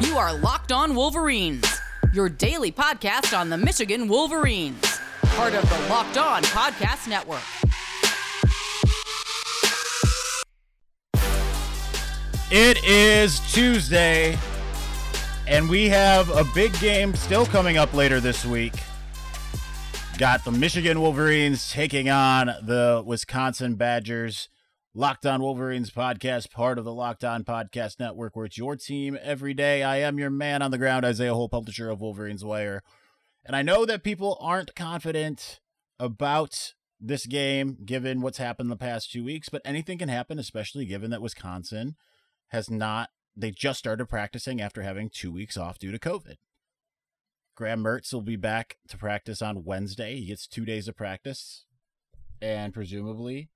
[0.00, 1.64] You are Locked On Wolverines,
[2.12, 7.42] your daily podcast on the Michigan Wolverines, part of the Locked On Podcast Network.
[12.52, 14.38] It is Tuesday,
[15.48, 18.74] and we have a big game still coming up later this week.
[20.16, 24.48] Got the Michigan Wolverines taking on the Wisconsin Badgers.
[24.94, 29.18] Locked On Wolverines podcast, part of the Locked On Podcast Network, where it's your team
[29.20, 29.82] every day.
[29.82, 32.82] I am your man on the ground, Isaiah Hole, publisher of Wolverines Wire.
[33.44, 35.60] And I know that people aren't confident
[36.00, 40.86] about this game given what's happened the past two weeks, but anything can happen, especially
[40.86, 41.94] given that Wisconsin
[42.48, 46.36] has not, they just started practicing after having two weeks off due to COVID.
[47.54, 50.16] Graham Mertz will be back to practice on Wednesday.
[50.16, 51.66] He gets two days of practice
[52.40, 53.50] and presumably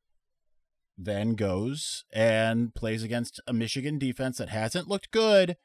[0.96, 5.56] then goes and plays against a Michigan defense that hasn't looked good,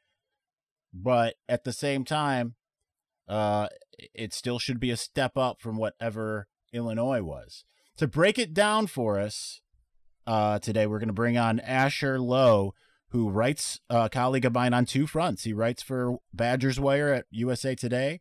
[0.92, 2.54] but at the same time,
[3.28, 3.68] uh,
[4.14, 7.64] it still should be a step up from whatever Illinois was.
[7.98, 9.60] To break it down for us
[10.26, 12.74] uh, today, we're going to bring on Asher Lowe,
[13.10, 15.44] who writes a uh, colleague of mine on two fronts.
[15.44, 18.20] He writes for Badgers Wire at USA Today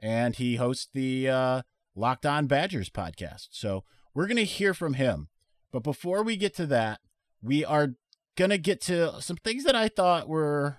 [0.00, 1.62] and he hosts the uh,
[1.94, 3.48] Locked On Badgers podcast.
[3.50, 3.84] So
[4.14, 5.28] we're going to hear from him.
[5.72, 7.00] But before we get to that,
[7.42, 7.94] we are
[8.36, 10.78] going to get to some things that I thought were,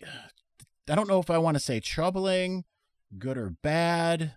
[0.88, 2.64] I don't know if I want to say troubling,
[3.18, 4.34] good or bad.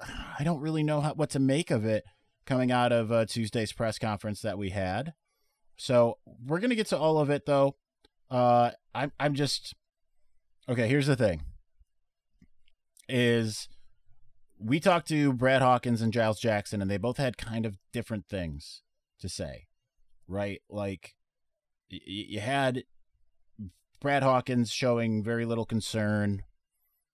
[0.38, 2.04] I don't really know how, what to make of it
[2.46, 5.14] coming out of uh, Tuesday's press conference that we had.
[5.76, 7.76] So we're going to get to all of it, though.
[8.30, 9.74] Uh, I'm, I'm just,
[10.68, 11.42] okay, here's the thing
[13.06, 13.68] is
[14.64, 18.26] we talked to Brad Hawkins and Giles Jackson, and they both had kind of different
[18.28, 18.82] things
[19.20, 19.66] to say,
[20.26, 20.62] right?
[20.70, 21.14] Like
[21.92, 22.84] y- you had
[24.00, 26.42] Brad Hawkins showing very little concern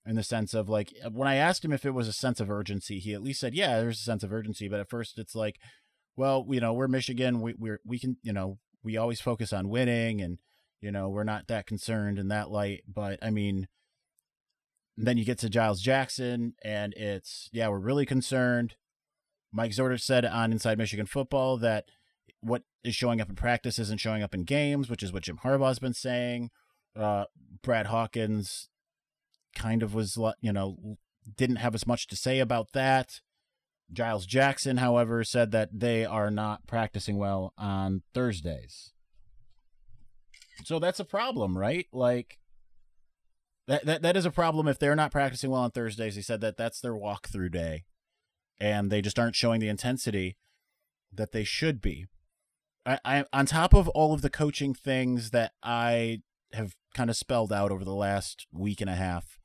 [0.07, 2.41] in the sense of like uh, when I asked him if it was a sense
[2.41, 5.19] of urgency, he at least said, "Yeah, there's a sense of urgency." But at first,
[5.19, 5.57] it's like,
[6.17, 9.69] well, you know, we're Michigan, we we're we can, you know, we always focus on
[9.69, 10.39] winning, and
[10.81, 12.83] you know, we're not that concerned in that light.
[12.87, 13.67] But I mean
[14.97, 18.75] and then you get to Giles Jackson, and it's, yeah, we're really concerned.
[19.53, 21.87] Mike Zordich said on Inside Michigan Football that
[22.41, 25.39] what is showing up in practice isn't showing up in games, which is what Jim
[25.43, 26.51] Harbaugh's been saying.
[26.97, 27.25] Uh,
[27.63, 28.69] Brad Hawkins
[29.55, 30.97] kind of was, you know,
[31.37, 33.21] didn't have as much to say about that.
[33.93, 38.93] Giles Jackson, however, said that they are not practicing well on Thursdays.
[40.65, 41.87] So that's a problem, right?
[41.93, 42.39] Like,
[43.71, 46.17] that, that that is a problem if they're not practicing well on Thursdays.
[46.17, 47.85] He said that that's their walkthrough day,
[48.59, 50.37] and they just aren't showing the intensity
[51.13, 52.07] that they should be.
[52.85, 56.23] I, I on top of all of the coaching things that I
[56.53, 59.39] have kind of spelled out over the last week and a half.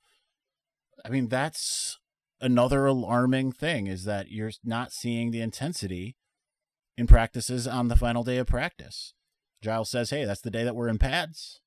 [1.05, 1.99] I mean, that's
[2.41, 6.15] another alarming thing is that you're not seeing the intensity
[6.97, 9.13] in practices on the final day of practice.
[9.61, 11.61] Giles says, "Hey, that's the day that we're in pads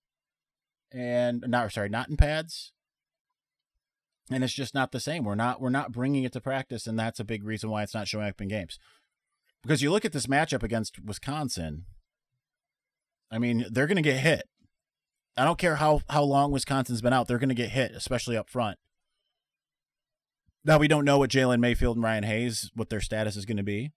[0.92, 2.72] and not sorry, not in pads.
[4.30, 5.24] And it's just not the same.
[5.24, 7.94] We're not we're not bringing it to practice, and that's a big reason why it's
[7.94, 8.78] not showing up in games.
[9.62, 11.86] Because you look at this matchup against Wisconsin.
[13.30, 14.44] I mean, they're going to get hit.
[15.36, 18.36] I don't care how how long Wisconsin's been out; they're going to get hit, especially
[18.36, 18.78] up front.
[20.64, 23.56] Now we don't know what Jalen Mayfield and Ryan Hayes what their status is going
[23.56, 23.92] to be.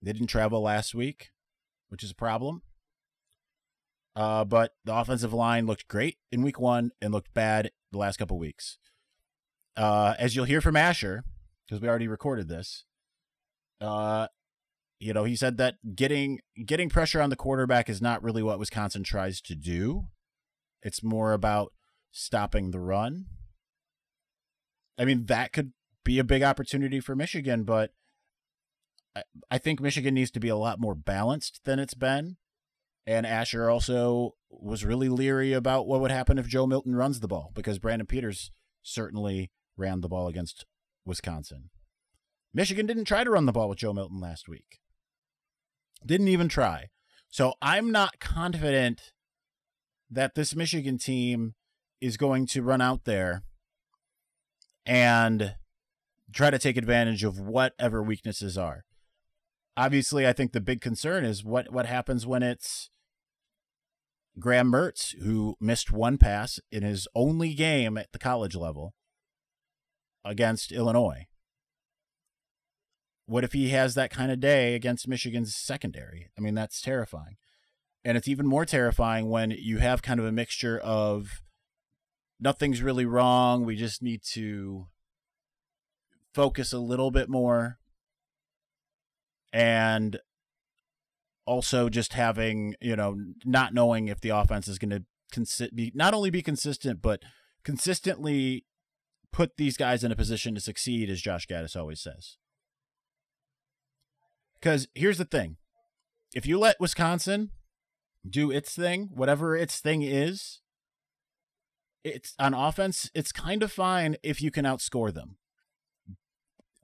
[0.00, 1.30] They didn't travel last week,
[1.88, 2.62] which is a problem.
[4.18, 8.16] Uh, but the offensive line looked great in week one and looked bad the last
[8.16, 8.76] couple weeks.
[9.76, 11.22] Uh, as you'll hear from Asher,
[11.64, 12.84] because we already recorded this,
[13.80, 14.26] uh,
[14.98, 18.58] you know, he said that getting getting pressure on the quarterback is not really what
[18.58, 20.08] Wisconsin tries to do.
[20.82, 21.72] It's more about
[22.10, 23.26] stopping the run.
[24.98, 25.74] I mean, that could
[26.04, 27.92] be a big opportunity for Michigan, but
[29.14, 32.36] I, I think Michigan needs to be a lot more balanced than it's been.
[33.08, 37.26] And Asher also was really leery about what would happen if Joe Milton runs the
[37.26, 38.50] ball because Brandon Peters
[38.82, 40.66] certainly ran the ball against
[41.06, 41.70] Wisconsin.
[42.52, 44.80] Michigan didn't try to run the ball with Joe Milton last week.
[46.04, 46.88] Didn't even try.
[47.30, 49.14] So I'm not confident
[50.10, 51.54] that this Michigan team
[52.02, 53.42] is going to run out there
[54.84, 55.54] and
[56.34, 58.84] try to take advantage of whatever weaknesses are.
[59.78, 62.90] Obviously, I think the big concern is what what happens when it's
[64.38, 68.94] Graham Mertz, who missed one pass in his only game at the college level
[70.24, 71.26] against Illinois.
[73.26, 76.30] What if he has that kind of day against Michigan's secondary?
[76.36, 77.36] I mean, that's terrifying.
[78.04, 81.42] And it's even more terrifying when you have kind of a mixture of
[82.40, 83.64] nothing's really wrong.
[83.64, 84.86] We just need to
[86.32, 87.78] focus a little bit more.
[89.52, 90.20] And
[91.48, 95.90] also just having, you know, not knowing if the offense is going to consi- be
[95.94, 97.22] not only be consistent, but
[97.64, 98.66] consistently
[99.32, 102.36] put these guys in a position to succeed, as Josh Gattis always says.
[104.60, 105.56] Because here's the thing
[106.34, 107.50] if you let Wisconsin
[108.28, 110.60] do its thing, whatever its thing is,
[112.04, 115.36] it's on offense, it's kind of fine if you can outscore them.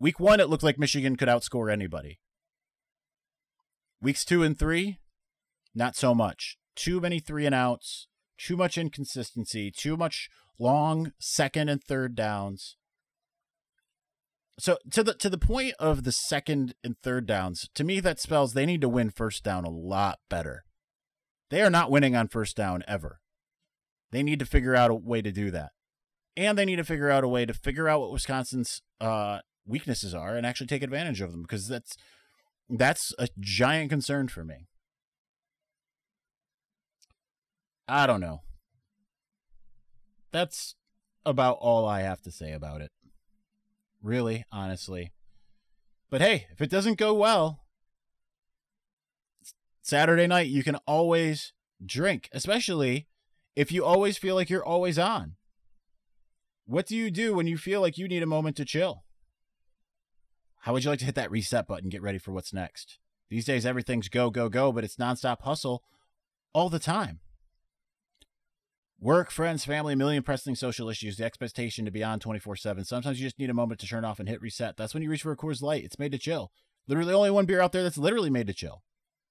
[0.00, 2.20] Week one, it looked like Michigan could outscore anybody.
[4.04, 4.98] Weeks two and three,
[5.74, 6.58] not so much.
[6.76, 8.06] Too many three and outs,
[8.36, 10.28] too much inconsistency, too much
[10.58, 12.76] long second and third downs.
[14.58, 18.20] So to the to the point of the second and third downs, to me that
[18.20, 20.64] spells they need to win first down a lot better.
[21.48, 23.20] They are not winning on first down ever.
[24.12, 25.70] They need to figure out a way to do that.
[26.36, 30.14] And they need to figure out a way to figure out what Wisconsin's uh, weaknesses
[30.14, 31.96] are and actually take advantage of them because that's
[32.68, 34.66] that's a giant concern for me.
[37.86, 38.42] I don't know.
[40.32, 40.74] That's
[41.26, 42.90] about all I have to say about it.
[44.02, 45.12] Really, honestly.
[46.10, 47.60] But hey, if it doesn't go well,
[49.82, 51.52] Saturday night, you can always
[51.84, 53.06] drink, especially
[53.54, 55.36] if you always feel like you're always on.
[56.66, 59.03] What do you do when you feel like you need a moment to chill?
[60.64, 62.98] How would you like to hit that reset button, get ready for what's next?
[63.28, 65.84] These days, everything's go, go, go, but it's nonstop hustle
[66.54, 67.20] all the time.
[68.98, 72.82] Work, friends, family, a million pressing social issues, the expectation to be on 24 7.
[72.86, 74.78] Sometimes you just need a moment to turn off and hit reset.
[74.78, 75.84] That's when you reach for a Coors Light.
[75.84, 76.50] It's made to chill.
[76.88, 78.82] Literally, only one beer out there that's literally made to chill.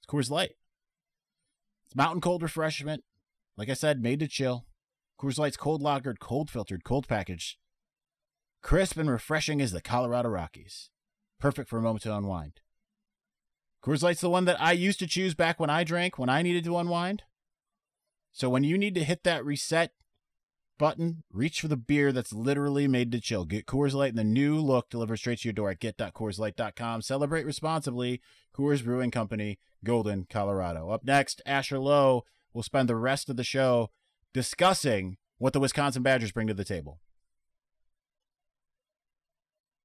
[0.02, 0.52] It's Coors Light.
[1.88, 3.04] It's mountain cold refreshment.
[3.58, 4.68] Like I said, made to chill.
[5.20, 7.58] Coors Light's cold lagered, cold filtered, cold packaged.
[8.62, 10.92] Crisp and refreshing as the Colorado Rockies.
[11.44, 12.62] Perfect for a moment to unwind.
[13.84, 16.42] Coors Light's the one that I used to choose back when I drank, when I
[16.42, 17.24] needed to unwind.
[18.32, 19.92] So when you need to hit that reset
[20.80, 23.44] button, reach for the beer that's literally made to chill.
[23.44, 27.02] Get Coors Light in the new look delivered straight to your door at get.coorslight.com.
[27.02, 28.22] Celebrate responsibly.
[28.56, 30.92] Coors Brewing Company, Golden, Colorado.
[30.92, 32.24] Up next, Asher Lowe
[32.54, 33.90] will spend the rest of the show
[34.34, 37.02] discussing what the Wisconsin Badgers bring to the table.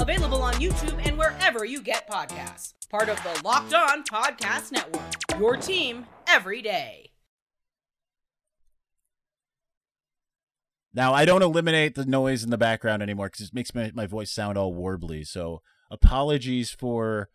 [0.00, 2.74] Available on YouTube and wherever you get podcasts.
[2.90, 5.02] Part of the Locked On Podcast Network.
[5.38, 7.10] Your team every day.
[10.92, 14.06] Now, I don't eliminate the noise in the background anymore because it makes my, my
[14.06, 15.26] voice sound all warbly.
[15.26, 15.60] So,
[15.90, 17.30] apologies for,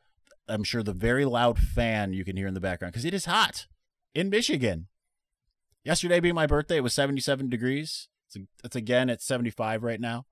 [0.47, 3.25] I'm sure, the very loud fan you can hear in the background because it is
[3.25, 3.67] hot
[4.15, 4.87] in Michigan.
[5.83, 8.07] Yesterday being my birthday, it was 77 degrees.
[8.27, 10.25] It's, it's again at 75 right now.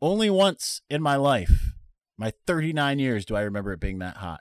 [0.00, 1.72] Only once in my life,
[2.16, 4.40] my 39 years, do I remember it being that hot.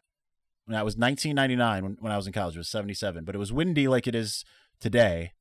[0.65, 3.39] When I was 1999, when, when I was in college, it was 77, but it
[3.39, 4.43] was windy like it is
[4.79, 5.33] today.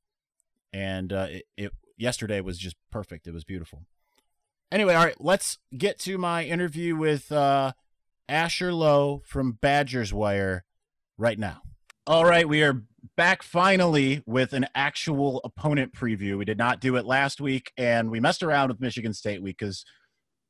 [0.73, 3.27] And uh, it, it yesterday was just perfect.
[3.27, 3.83] It was beautiful.
[4.73, 7.73] Anyway, all right, let's get to my interview with uh,
[8.29, 10.65] Asher Lowe from Badgers Wire
[11.19, 11.63] right now.
[12.07, 12.83] All right, we are
[13.17, 16.39] back finally with an actual opponent preview.
[16.39, 19.59] We did not do it last week, and we messed around with Michigan State week
[19.59, 19.85] because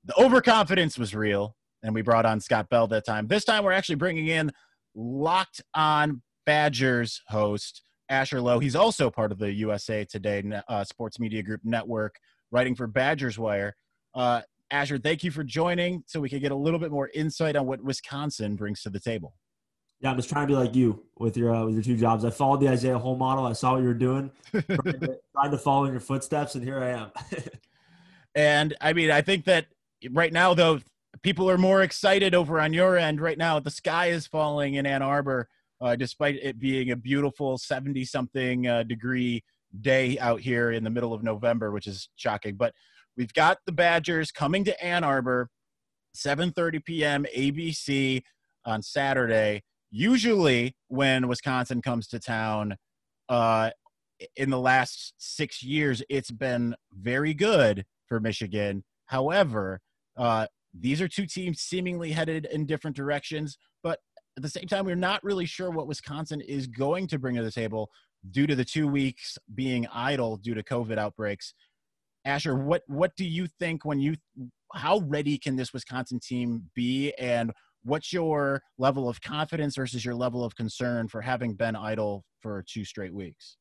[0.06, 3.26] the overconfidence was real, and we brought on Scott Bell that time.
[3.26, 4.52] This time, we're actually bringing in
[4.94, 8.60] Locked On Badgers host Asher Lowe.
[8.60, 12.16] He's also part of the USA Today uh, Sports Media Group network,
[12.52, 13.74] writing for Badgers Wire.
[14.14, 17.56] Uh, Asher, thank you for joining so we can get a little bit more insight
[17.56, 19.34] on what Wisconsin brings to the table.
[20.00, 22.24] Yeah, I'm just trying to be like you with your uh, with your two jobs.
[22.24, 23.46] I followed the Isaiah Hole model.
[23.46, 26.90] I saw what you were doing, trying to follow in your footsteps, and here I
[26.90, 27.10] am.
[28.34, 29.66] and I mean, I think that
[30.10, 30.80] right now, though,
[31.22, 33.58] people are more excited over on your end right now.
[33.58, 35.48] The sky is falling in Ann Arbor
[35.80, 39.42] uh, despite it being a beautiful 70 something uh, degree
[39.80, 42.56] day out here in the middle of November, which is shocking.
[42.56, 42.72] But
[43.16, 45.48] we've got the Badgers coming to Ann Arbor,
[46.16, 47.26] 7:30 p.m.
[47.36, 48.22] ABC
[48.64, 49.62] on Saturday.
[49.90, 52.76] Usually, when Wisconsin comes to town,
[53.28, 53.70] uh,
[54.34, 58.82] in the last six years, it's been very good for Michigan.
[59.06, 59.80] However,
[60.16, 60.46] uh,
[60.78, 63.98] these are two teams seemingly headed in different directions, but
[64.36, 67.42] at the same time, we're not really sure what Wisconsin is going to bring to
[67.42, 67.90] the table
[68.30, 71.54] due to the two weeks being idle due to COVID outbreaks.
[72.24, 74.16] Asher, what what do you think when you
[74.74, 77.52] how ready can this Wisconsin team be, and
[77.84, 82.64] what's your level of confidence versus your level of concern for having been idle for
[82.68, 83.56] two straight weeks?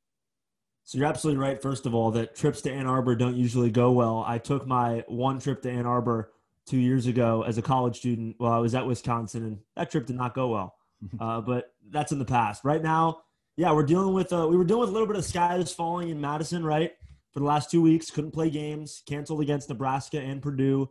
[0.84, 1.62] So you're absolutely right.
[1.62, 4.24] First of all, that trips to Ann Arbor don't usually go well.
[4.28, 6.32] I took my one trip to Ann Arbor
[6.66, 10.06] two years ago as a college student while I was at Wisconsin, and that trip
[10.06, 10.76] did not go well.
[11.20, 12.64] Uh, but that's in the past.
[12.64, 13.20] Right now,
[13.58, 16.10] yeah, we're dealing with uh, we were dealing with a little bit of sky falling
[16.10, 16.94] in Madison, right?
[17.32, 20.90] For the last two weeks, couldn't play games, canceled against Nebraska and Purdue.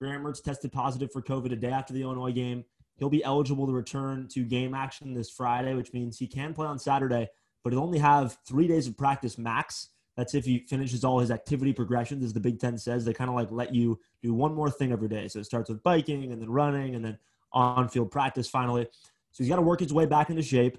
[0.00, 2.64] Graham Mertz tested positive for COVID a day after the Illinois game.
[2.96, 6.66] He'll be eligible to return to game action this Friday, which means he can play
[6.66, 7.28] on Saturday,
[7.64, 9.88] but he'll only have three days of practice max.
[10.20, 13.06] That's if he finishes all his activity progressions, as the Big Ten says.
[13.06, 15.28] They kind of like let you do one more thing every day.
[15.28, 17.18] So it starts with biking and then running and then
[17.54, 18.86] on field practice finally.
[19.32, 20.76] So he's got to work his way back into shape.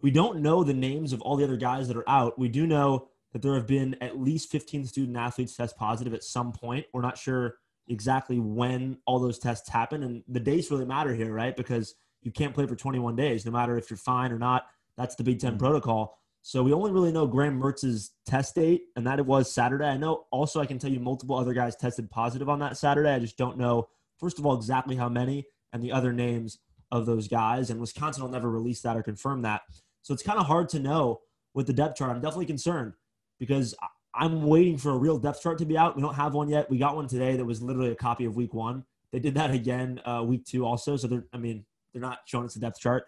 [0.00, 2.38] We don't know the names of all the other guys that are out.
[2.38, 6.24] We do know that there have been at least 15 student athletes test positive at
[6.24, 6.86] some point.
[6.94, 7.56] We're not sure
[7.86, 10.04] exactly when all those tests happen.
[10.04, 11.54] And the dates really matter here, right?
[11.54, 14.68] Because you can't play for 21 days, no matter if you're fine or not.
[14.96, 15.58] That's the Big 10 mm-hmm.
[15.58, 16.18] protocol.
[16.42, 19.86] So we only really know Graham Mertz's test date, and that it was Saturday.
[19.86, 23.10] I know also I can tell you multiple other guys tested positive on that Saturday.
[23.10, 26.58] I just don't know, first of all, exactly how many and the other names
[26.90, 27.70] of those guys.
[27.70, 29.62] And Wisconsin will never release that or confirm that.
[30.02, 31.20] So it's kind of hard to know
[31.54, 32.10] with the depth chart.
[32.10, 32.94] I'm definitely concerned
[33.38, 33.74] because
[34.14, 35.94] I'm waiting for a real depth chart to be out.
[35.94, 36.70] We don't have one yet.
[36.70, 38.84] We got one today that was literally a copy of week one.
[39.12, 40.96] They did that again uh, week two also.
[40.96, 43.04] So they're, I mean, they're not showing us the depth chart.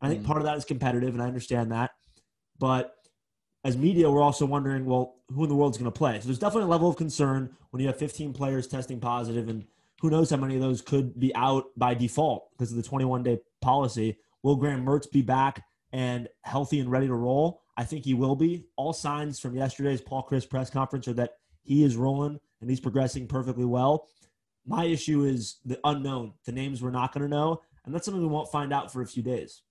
[0.00, 0.26] I think mm.
[0.26, 1.92] part of that is competitive, and I understand that.
[2.58, 2.94] But
[3.64, 6.20] as media, we're also wondering, well, who in the world's going to play?
[6.20, 9.64] So there's definitely a level of concern when you have 15 players testing positive, and
[10.00, 13.22] who knows how many of those could be out by default because of the 21
[13.22, 14.18] day policy.
[14.42, 17.62] Will Graham Mertz be back and healthy and ready to roll?
[17.76, 18.66] I think he will be.
[18.76, 21.32] All signs from yesterday's Paul Chryst press conference are that
[21.62, 24.08] he is rolling and he's progressing perfectly well.
[24.66, 28.22] My issue is the unknown, the names we're not going to know, and that's something
[28.22, 29.62] we won't find out for a few days.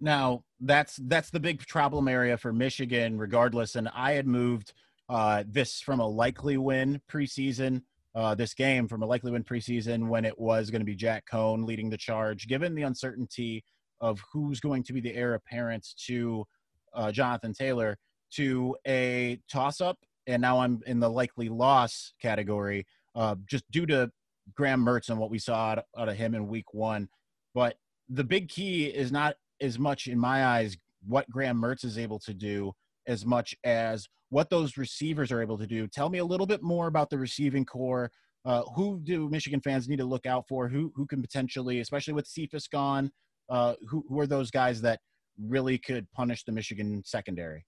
[0.00, 3.76] Now, that's that's the big problem area for Michigan, regardless.
[3.76, 4.72] And I had moved
[5.08, 7.82] uh, this from a likely win preseason,
[8.14, 11.24] uh, this game from a likely win preseason when it was going to be Jack
[11.30, 13.64] Coan leading the charge, given the uncertainty
[14.00, 16.46] of who's going to be the heir apparent to
[16.94, 17.98] uh, Jonathan Taylor,
[18.32, 19.98] to a toss up.
[20.26, 24.10] And now I'm in the likely loss category, uh, just due to
[24.54, 27.08] Graham Mertz and what we saw out, out of him in week one.
[27.54, 27.76] But
[28.08, 30.76] the big key is not as much in my eyes
[31.06, 32.72] what Graham Mertz is able to do
[33.06, 35.86] as much as what those receivers are able to do.
[35.88, 38.10] Tell me a little bit more about the receiving corps.
[38.44, 40.68] Uh, who do Michigan fans need to look out for?
[40.68, 43.10] Who who can potentially, especially with Cephus gone,
[43.48, 45.00] uh, who who are those guys that
[45.38, 47.66] really could punish the Michigan secondary?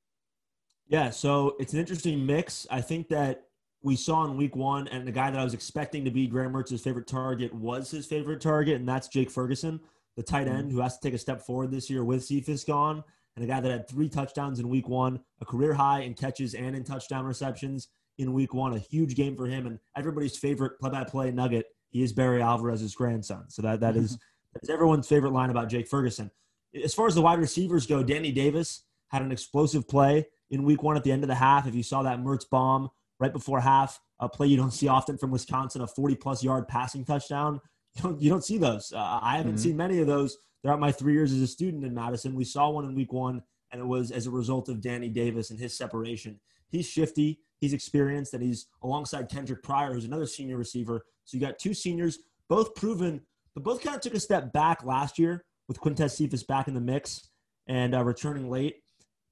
[0.88, 2.66] Yeah, so it's an interesting mix.
[2.70, 3.44] I think that
[3.82, 6.52] we saw in week one, and the guy that I was expecting to be Graham
[6.52, 9.80] Mertz's favorite target was his favorite target, and that's Jake Ferguson
[10.16, 10.76] the tight end mm-hmm.
[10.76, 13.02] who has to take a step forward this year with Cephus gone,
[13.36, 16.54] and a guy that had three touchdowns in week one, a career high in catches
[16.54, 17.88] and in touchdown receptions
[18.18, 21.66] in week one, a huge game for him, and everybody's favorite play-by-play nugget.
[21.90, 24.18] He is Barry Alvarez's grandson, so that that is
[24.54, 26.30] that's everyone's favorite line about Jake Ferguson.
[26.82, 30.82] As far as the wide receivers go, Danny Davis had an explosive play in week
[30.82, 31.66] one at the end of the half.
[31.66, 35.18] If you saw that Mertz bomb right before half, a play you don't see often
[35.18, 37.60] from Wisconsin, a 40 plus yard passing touchdown
[37.96, 38.92] you don't, you don't see those.
[38.92, 39.62] Uh, I haven't mm-hmm.
[39.62, 42.34] seen many of those throughout my three years as a student in Madison.
[42.34, 45.50] We saw one in week one, and it was as a result of Danny Davis
[45.50, 46.40] and his separation.
[46.68, 51.04] He's shifty, he's experienced, and he's alongside Kendrick Pryor, who's another senior receiver.
[51.24, 52.18] So you got two seniors,
[52.48, 53.20] both proven,
[53.54, 56.74] but both kind of took a step back last year with Quintez Cephus back in
[56.74, 57.28] the mix
[57.66, 58.76] and uh, returning late.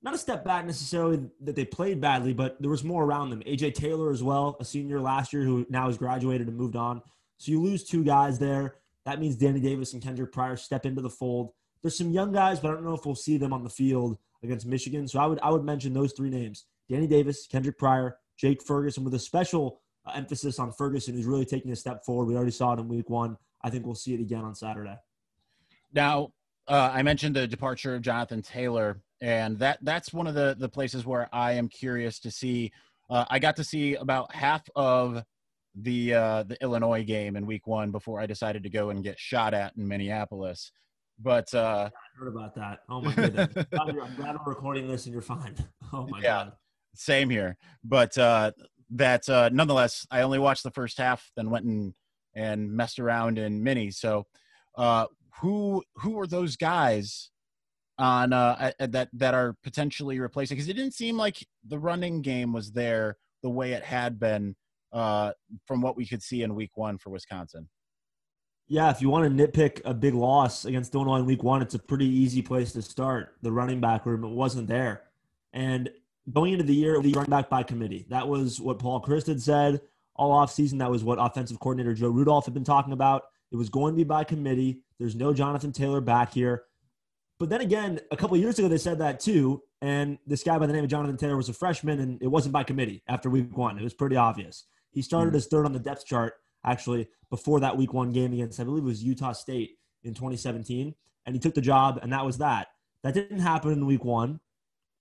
[0.03, 3.43] Not a step back necessarily that they played badly, but there was more around them.
[3.47, 7.03] AJ Taylor as well, a senior last year who now has graduated and moved on.
[7.41, 8.75] So you lose two guys there.
[9.07, 11.53] That means Danny Davis and Kendrick Pryor step into the fold.
[11.81, 14.19] There's some young guys, but I don't know if we'll see them on the field
[14.43, 15.09] against Michigan.
[15.09, 19.05] So I would I would mention those three names: Danny Davis, Kendrick Pryor, Jake Ferguson,
[19.05, 22.27] with a special uh, emphasis on Ferguson, who's really taking a step forward.
[22.27, 23.39] We already saw it in Week One.
[23.63, 24.97] I think we'll see it again on Saturday.
[25.95, 26.33] Now,
[26.69, 30.69] uh, I mentioned the departure of Jonathan Taylor, and that that's one of the the
[30.69, 32.71] places where I am curious to see.
[33.09, 35.25] Uh, I got to see about half of
[35.75, 39.19] the uh, the Illinois game in Week One before I decided to go and get
[39.19, 40.73] shot at in Minneapolis.
[41.23, 42.81] But uh, I heard about that.
[42.89, 43.53] Oh my goodness!
[43.79, 45.55] I'm glad we're recording this and you're fine.
[45.93, 46.45] Oh my Yeah.
[46.45, 46.53] god.
[46.95, 47.57] same here.
[47.85, 48.53] But uh,
[48.91, 51.95] that uh, nonetheless, I only watched the first half, then went and
[52.35, 53.91] and messed around in mini.
[53.91, 54.27] So,
[54.79, 55.07] uh,
[55.41, 57.31] who who are those guys
[57.99, 60.57] on uh, uh, that that are potentially replacing?
[60.57, 64.55] Because it didn't seem like the running game was there the way it had been
[64.93, 65.33] uh,
[65.67, 67.69] from what we could see in Week One for Wisconsin.
[68.69, 71.75] Yeah, if you want to nitpick a big loss against Illinois in week one, it's
[71.75, 73.35] a pretty easy place to start.
[73.43, 75.03] The running back room, it wasn't there.
[75.53, 75.91] And
[76.33, 78.07] going into the year, was running back by committee.
[78.11, 79.81] That was what Paul Chryst had said
[80.15, 80.79] all offseason.
[80.79, 83.25] That was what offensive coordinator Joe Rudolph had been talking about.
[83.51, 84.83] It was going to be by committee.
[85.01, 86.63] There's no Jonathan Taylor back here.
[87.41, 89.63] But then again, a couple years ago, they said that too.
[89.81, 92.53] And this guy by the name of Jonathan Taylor was a freshman, and it wasn't
[92.53, 93.79] by committee after week one.
[93.79, 94.67] It was pretty obvious.
[94.93, 95.37] He started Mhm.
[95.37, 98.83] as third on the depth chart, actually, before that week one game against, I believe
[98.83, 100.95] it was Utah State in 2017.
[101.27, 102.69] And he took the job, and that was that.
[103.03, 104.41] That didn't happen in week one.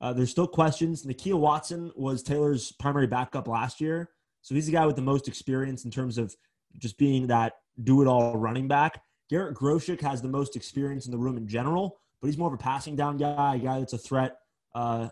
[0.02, 1.06] Uh, there's still questions.
[1.06, 4.10] Nakia Watson was Taylor's primary backup last year.
[4.42, 6.36] So he's the guy with the most experience in terms of
[6.78, 9.04] just being that do it all running back.
[9.30, 12.54] Garrett Groshek has the most experience in the room in general, but he's more of
[12.54, 14.38] a passing down guy, a guy that's a threat
[14.76, 15.10] uh,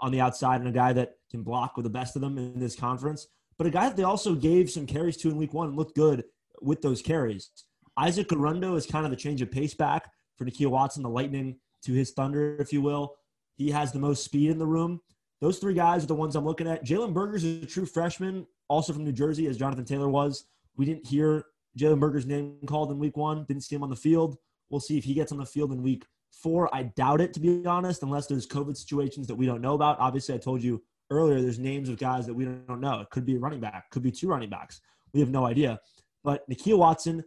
[0.00, 2.58] on the outside, and a guy that can block with the best of them in
[2.58, 3.28] this conference.
[3.58, 5.96] But a guy that they also gave some carries to in week one and looked
[5.96, 6.24] good
[6.60, 7.50] with those carries.
[7.96, 11.58] Isaac Guerendo is kind of the change of pace back for Nakia Watson, the lightning
[11.84, 13.14] to his thunder, if you will.
[13.56, 15.00] He has the most speed in the room.
[15.40, 16.84] Those three guys are the ones I'm looking at.
[16.84, 20.44] Jalen Berger's is a true freshman, also from New Jersey, as Jonathan Taylor was.
[20.76, 21.44] We didn't hear
[21.78, 24.36] Jalen Berger's name called in week one, didn't see him on the field.
[24.70, 26.74] We'll see if he gets on the field in week four.
[26.74, 29.98] I doubt it, to be honest, unless there's COVID situations that we don't know about.
[30.00, 33.00] Obviously, I told you earlier, there's names of guys that we don't know.
[33.00, 34.80] It could be a running back, could be two running backs.
[35.12, 35.80] We have no idea.
[36.24, 37.24] But Nakia Watson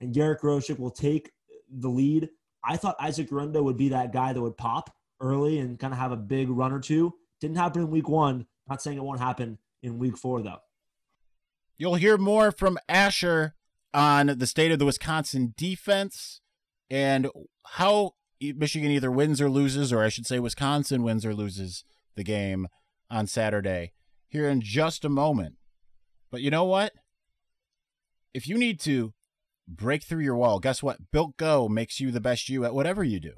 [0.00, 1.30] and Garrett Groshek will take
[1.70, 2.28] the lead.
[2.64, 5.98] I thought Isaac Guerendo would be that guy that would pop early and kind of
[5.98, 7.14] have a big run or two.
[7.40, 8.46] Didn't happen in week one.
[8.68, 10.58] Not saying it won't happen in week four, though.
[11.78, 13.54] You'll hear more from Asher
[13.94, 16.40] on the state of the Wisconsin defense
[16.90, 17.28] and
[17.64, 21.84] how Michigan either wins or loses, or I should say, Wisconsin wins or loses
[22.16, 22.68] the game
[23.10, 23.92] on Saturday
[24.28, 25.56] here in just a moment.
[26.30, 26.92] But you know what?
[28.32, 29.12] If you need to
[29.66, 31.10] break through your wall, guess what?
[31.10, 33.34] Built Go makes you the best you at whatever you do.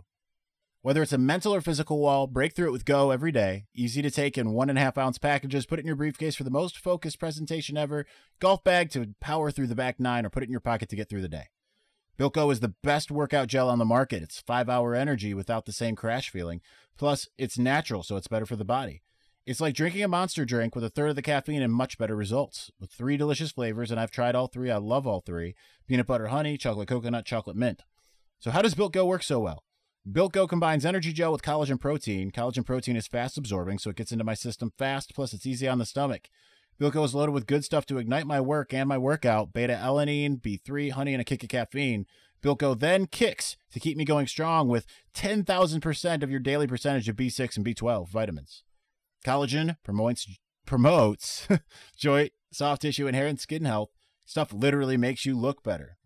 [0.83, 3.67] Whether it's a mental or physical wall, break through it with Go every day.
[3.73, 5.65] Easy to take in one and a half ounce packages.
[5.65, 8.05] Put it in your briefcase for the most focused presentation ever.
[8.41, 10.97] Golf bag to power through the back nine, or put it in your pocket to
[10.97, 11.51] get through the day.
[12.17, 14.25] Built Go is the best workout gel on the market.
[14.25, 16.61] It's five hour energy without the same crash feeling.
[16.99, 19.03] Plus, it's natural, so it's better for the body.
[19.45, 22.15] It's like drinking a monster drink with a third of the caffeine and much better
[22.15, 22.71] results.
[22.79, 24.71] With three delicious flavors, and I've tried all three.
[24.71, 25.57] I love all three
[25.89, 27.83] peanut butter honey, chocolate coconut, chocolate mint.
[28.39, 29.65] So, how does Built Go work so well?
[30.11, 32.31] Built Go combines energy gel with collagen protein.
[32.31, 35.67] Collagen protein is fast absorbing, so it gets into my system fast, plus, it's easy
[35.67, 36.29] on the stomach.
[36.79, 39.75] Built Go is loaded with good stuff to ignite my work and my workout beta
[39.75, 42.07] alanine, B3, honey, and a kick of caffeine.
[42.43, 47.09] Built Go then kicks to keep me going strong with 10,000% of your daily percentage
[47.09, 48.63] of B6 and B12 vitamins.
[49.25, 50.27] Collagen promotes
[50.67, 51.49] promotes
[51.97, 53.91] joint, soft tissue, and hair and skin health.
[54.25, 55.97] Stuff literally makes you look better.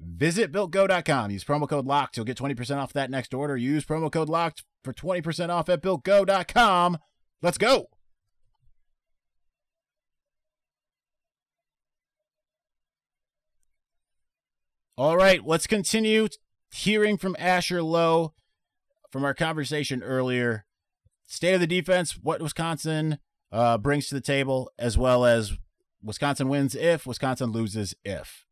[0.00, 1.30] Visit builtgo.com.
[1.30, 2.16] Use promo code LOCKED.
[2.16, 3.56] You'll get 20% off that next order.
[3.56, 6.98] Use promo code LOCKED for 20% off at builtgo.com.
[7.42, 7.88] Let's go.
[14.96, 16.28] All right, let's continue
[16.70, 18.32] hearing from Asher Lowe
[19.10, 20.64] from our conversation earlier.
[21.26, 23.18] State of the defense, what Wisconsin
[23.50, 25.54] uh, brings to the table, as well as
[26.02, 28.46] Wisconsin wins if, Wisconsin loses if.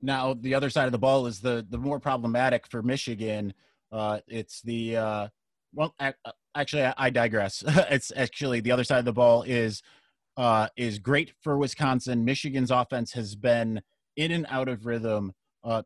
[0.00, 3.52] Now, the other side of the ball is the the more problematic for Michigan.
[3.90, 5.28] Uh, it's the uh,
[5.74, 6.14] well, ac-
[6.54, 7.64] actually, I, I digress.
[7.66, 9.82] it's actually the other side of the ball is
[10.36, 12.24] uh, is great for Wisconsin.
[12.24, 13.82] Michigan's offense has been
[14.16, 15.32] in and out of rhythm,
[15.64, 15.82] uh,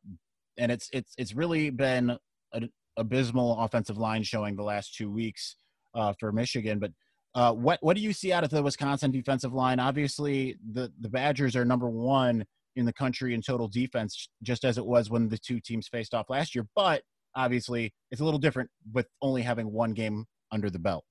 [0.59, 2.19] and it's it's it's really been
[2.53, 5.57] an abysmal offensive line showing the last two weeks
[5.95, 6.79] uh, for Michigan.
[6.79, 6.93] But
[7.35, 9.81] uh, what what do you see out of the Wisconsin defensive line?
[9.81, 12.45] Obviously, the the Badgers are number one
[12.77, 16.15] in the country in total defense, just as it was when the two teams faced
[16.15, 16.67] off last year.
[16.75, 17.03] But
[17.35, 21.05] obviously, it's a little different with only having one game under the belt.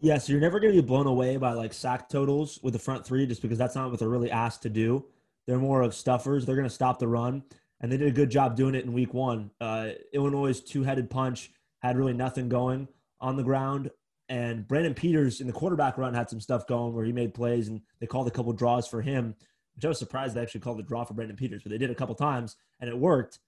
[0.00, 2.78] Yeah, so you're never going to be blown away by like sack totals with the
[2.78, 5.04] front three just because that's not what they're really asked to do.
[5.46, 6.44] They're more of stuffers.
[6.44, 7.42] They're going to stop the run,
[7.80, 9.50] and they did a good job doing it in week one.
[9.60, 11.50] Uh, Illinois' two headed punch
[11.80, 12.88] had really nothing going
[13.22, 13.90] on the ground.
[14.28, 17.68] And Brandon Peters in the quarterback run had some stuff going where he made plays,
[17.68, 19.34] and they called a couple draws for him,
[19.74, 21.90] which I was surprised they actually called a draw for Brandon Peters, but they did
[21.90, 23.38] a couple times, and it worked.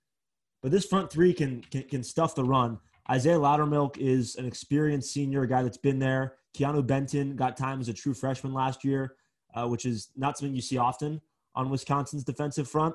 [0.62, 2.78] but this front three can can, can stuff the run.
[3.10, 6.36] Isaiah Loudermilk is an experienced senior, a guy that's been there.
[6.56, 9.16] Keanu Benton got time as a true freshman last year,
[9.54, 11.20] uh, which is not something you see often
[11.54, 12.94] on Wisconsin's defensive front.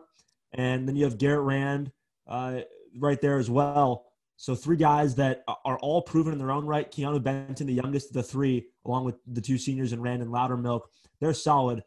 [0.53, 1.91] And then you have Garrett Rand
[2.27, 2.61] uh,
[2.97, 4.08] right there as well.
[4.39, 6.89] So three guys that are all proven in their own right.
[6.89, 10.31] Keanu Benton, the youngest of the three, along with the two seniors and Rand and
[10.31, 10.81] Loudermilk,
[11.19, 11.83] they're solid.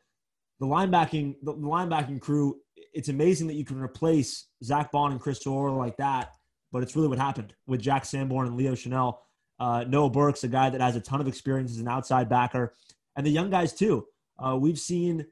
[0.60, 5.46] The linebacking, the linebacking crew, it's amazing that you can replace Zack Baun and Chris
[5.46, 6.32] Orr like that
[6.72, 9.18] but it's really what happened with Jack Sanborn and Leo Chenal.
[9.60, 12.74] Uh, Noah Burks, a guy that has a ton of experience as an outside backer,
[13.14, 14.06] and the young guys too.
[14.38, 15.24] Uh, we've seen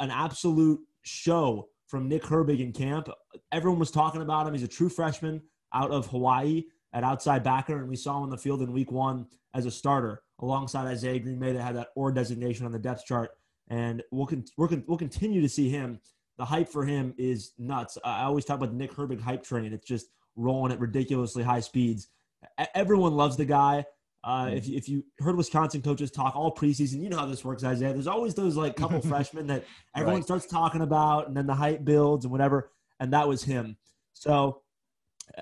[0.00, 3.08] an absolute show from Nick Herbig in camp.
[3.52, 4.54] Everyone was talking about him.
[4.54, 5.40] He's a true freshman
[5.76, 8.90] out of Hawaii at outside backer, and we saw him on the field in week
[8.90, 13.04] one as a starter alongside Isaiah Green-May that had that OR designation on the depth
[13.04, 13.30] chart.
[13.68, 16.00] And we'll, con- we'll, con- we'll continue to see him.
[16.38, 17.98] The hype for him is nuts.
[18.04, 19.72] I always talk about the Nick Herbig hype train.
[19.72, 22.08] It's just rolling at ridiculously high speeds.
[22.74, 23.84] Everyone loves the guy.
[24.22, 27.44] Uh, if, you, if you heard Wisconsin coaches talk all preseason, you know how this
[27.44, 27.92] works, Isaiah.
[27.92, 30.24] There's always those like couple freshmen that everyone right.
[30.24, 32.70] starts talking about, and then the hype builds and whatever.
[32.98, 33.76] And that was him.
[34.14, 34.62] So,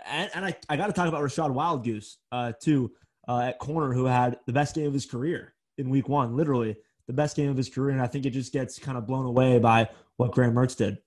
[0.06, 2.92] and, and I, I got to talk about Rachad Wildgoose uh, too
[3.28, 6.76] uh, at corner, who had the best game of his career in Week One, literally
[7.06, 7.90] the best game of his career.
[7.90, 10.98] And I think it just gets kind of blown away by what Graham Mertz did.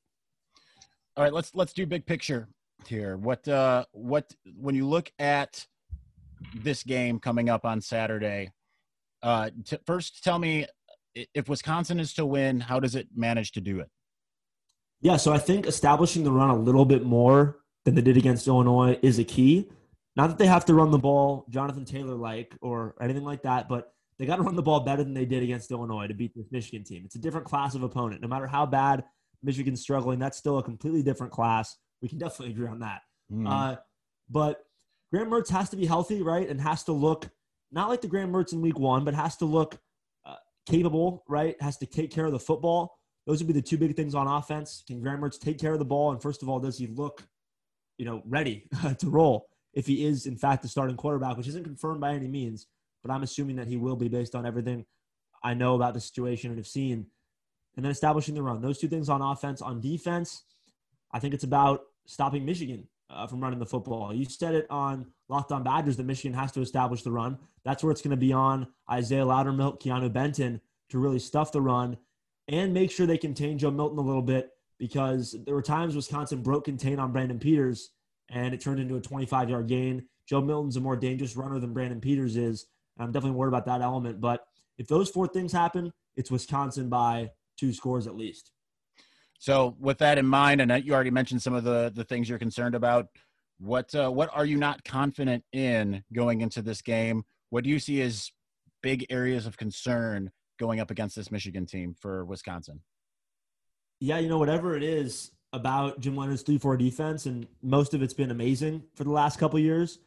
[1.16, 2.48] All right, let's let's do big picture
[2.86, 3.18] here.
[3.18, 5.66] What uh what when you look at
[6.56, 8.52] this game coming up on Saturday,
[9.24, 10.68] uh t- first tell me
[11.34, 13.90] if Wisconsin is to win, how does it manage to do it?
[15.02, 18.48] Yeah, so I think establishing the run a little bit more than they did against
[18.48, 19.70] Illinois is a key.
[20.18, 23.70] Not that they have to run the ball Jonathan Taylor like or anything like that,
[23.70, 26.36] but they got to run the ball better than they did against Illinois to beat
[26.36, 27.04] this Michigan team.
[27.06, 28.22] It's a different class of opponent.
[28.22, 29.06] No matter how bad
[29.42, 31.78] Michigan's struggling, that's still a completely different class.
[32.02, 33.04] We can definitely agree on that.
[33.32, 33.48] Mm.
[33.50, 33.78] Uh,
[34.30, 34.66] but
[35.14, 36.50] Graham Mertz has to be healthy, right?
[36.50, 37.30] And has to look
[37.72, 39.80] not like the Graham Mertz in week one, but has to look
[40.26, 40.36] uh,
[40.68, 41.56] capable, right?
[41.62, 42.98] Has to take care of the football.
[43.26, 44.84] Those would be the two big things on offense.
[44.88, 46.12] Can Graham Mertz take care of the ball?
[46.12, 47.24] And first of all, does he look,
[47.98, 48.68] you know, ready
[49.00, 52.28] to roll if he is, in fact, the starting quarterback, which isn't confirmed by any
[52.28, 52.68] means,
[53.04, 54.86] but I'm assuming that he will be based on everything
[55.44, 57.06] I know about the situation and have seen.
[57.76, 58.60] And then establishing the run.
[58.60, 59.62] Those two things on offense.
[59.62, 60.46] On defense,
[61.12, 64.12] I think it's about stopping Michigan uh, from running the football.
[64.12, 67.38] You said it on Locked On Badgers that Michigan has to establish the run.
[67.64, 71.62] That's where it's going to be on Isaiah Loudermilk, Keanu Benton to really stuff the
[71.62, 71.98] run
[72.48, 76.42] and make sure they contain Joe Milton a little bit because there were times Wisconsin
[76.42, 77.92] broke contain on Brandon Peters
[78.30, 80.06] and it turned into a 25 yard gain.
[80.28, 82.68] Joe Milton's a more dangerous runner than Brandon Peters is.
[83.00, 84.20] I'm definitely worried about that element.
[84.20, 84.46] But
[84.78, 88.52] if those four things happen, it's Wisconsin by two scores at least.
[89.40, 92.40] So, with that in mind, and you already mentioned some of the the things you're
[92.40, 93.08] concerned about.
[93.60, 97.24] What uh, what are you not confident in going into this game?
[97.50, 98.32] What do you see as
[98.82, 102.82] big areas of concern going up against this Michigan team for Wisconsin?
[104.00, 108.14] Yeah, you know, whatever it is about Jim Leonhard's three-four defense, and most of it's
[108.14, 110.00] been amazing for the last couple years,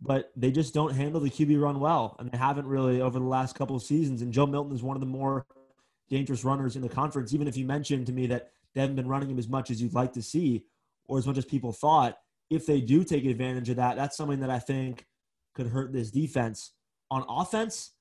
[0.00, 3.24] but they just don't handle the QB run well, and they haven't really over the
[3.24, 4.22] last couple of seasons.
[4.22, 5.46] And Joe Milton is one of the more
[6.08, 7.32] dangerous runners in the conference.
[7.34, 9.80] Even if you mentioned to me that they haven't been running him as much as
[9.80, 10.66] you'd like to see
[11.06, 12.18] or as much as people thought.
[12.50, 15.06] If they do take advantage of that, that's something that I think
[15.54, 16.72] could hurt this defense.
[17.10, 17.92] On offense,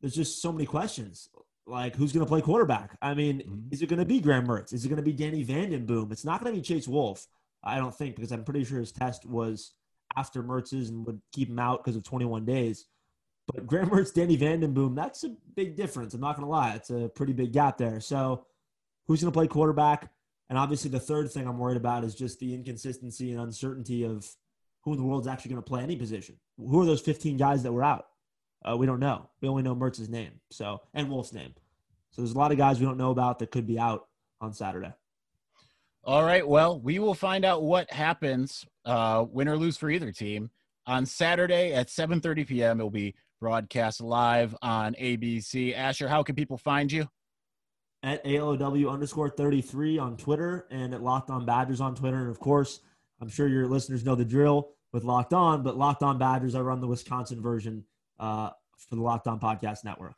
[0.00, 1.30] there's just so many questions.
[1.68, 2.96] Like, who's going to play quarterback?
[3.02, 3.68] I mean, mm-hmm.
[3.70, 4.72] is it going to be Graham Mertz?
[4.72, 6.10] Is it going to be Danny Vandenboom?
[6.10, 7.26] It's not going to be Chase Wolf,
[7.62, 9.74] I don't think, because I'm pretty sure his test was
[10.16, 12.86] after Mertz's and would keep him out because of 21 days.
[13.52, 16.14] But Graham Mertz, Danny Vandenboom, that's a big difference.
[16.14, 16.74] I'm not going to lie.
[16.74, 18.00] It's a pretty big gap there.
[18.00, 18.46] So,
[19.06, 20.10] who's going to play quarterback?
[20.48, 24.26] And obviously, the third thing I'm worried about is just the inconsistency and uncertainty of
[24.82, 26.36] who in the world is actually going to play any position.
[26.58, 28.06] Who are those 15 guys that were out?
[28.64, 29.28] Uh, we don't know.
[29.40, 31.54] We only know Mertz's name, so and Wolf's name.
[32.10, 34.08] So there's a lot of guys we don't know about that could be out
[34.40, 34.92] on Saturday.
[36.04, 36.46] All right.
[36.46, 40.50] Well, we will find out what happens, uh, win or lose for either team,
[40.86, 42.80] on Saturday at 7:30 p.m.
[42.80, 45.76] It will be broadcast live on ABC.
[45.76, 47.08] Asher, how can people find you?
[48.02, 52.18] at ALOW underscore 33 on Twitter and at Locked On Badgers on Twitter.
[52.18, 52.80] And of course,
[53.20, 56.60] I'm sure your listeners know the drill with Locked On, but Locked On Badgers, I
[56.60, 57.84] run the Wisconsin version
[58.18, 60.14] uh, for the Locked On Podcast Network.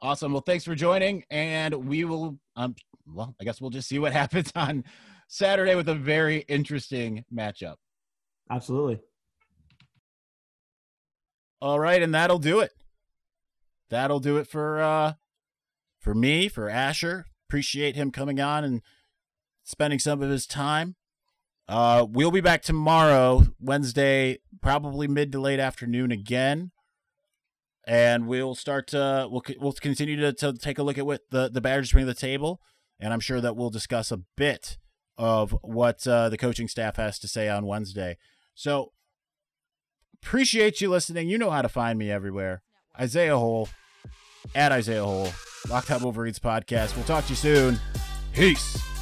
[0.00, 0.32] Awesome.
[0.32, 1.24] Well, thanks for joining.
[1.30, 2.74] And we will, um,
[3.06, 4.84] well, I guess we'll just see what happens on
[5.28, 7.76] Saturday with a very interesting matchup.
[8.50, 9.00] Absolutely.
[11.60, 12.02] All right.
[12.02, 12.72] And that'll do it.
[13.88, 15.14] That'll do it for, uh,
[16.00, 17.26] for me, for Asher.
[17.48, 18.82] Appreciate him coming on and
[19.64, 20.96] spending some of his time.
[21.68, 26.70] Uh, we'll be back tomorrow, Wednesday, probably mid to late afternoon again,
[27.86, 31.48] and we'll start to we'll we'll continue to, to take a look at what the
[31.48, 32.60] the Badgers bring to the table,
[32.98, 34.76] and I'm sure that we'll discuss a bit
[35.18, 38.18] of what uh, the coaching staff has to say on Wednesday.
[38.54, 38.92] So
[40.22, 41.28] appreciate you listening.
[41.28, 42.62] You know how to find me everywhere.
[42.98, 43.68] Isaiah Hole
[44.54, 45.28] at Isaiah Hole,
[45.68, 46.96] Locked On Wolverines podcast.
[46.96, 47.80] We'll talk to you soon.
[48.32, 48.95] Peace.